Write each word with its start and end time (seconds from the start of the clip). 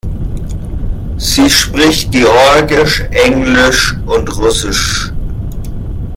Sie 1.17 1.47
spricht 1.47 2.11
georgisch, 2.11 3.01
englisch 3.11 3.95
und 4.07 4.35
russisch. 4.35 5.11